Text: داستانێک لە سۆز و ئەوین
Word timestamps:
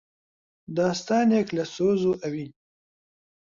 داستانێک 0.77 1.47
لە 1.57 1.65
سۆز 1.75 2.01
و 2.09 2.13
ئەوین 2.21 2.51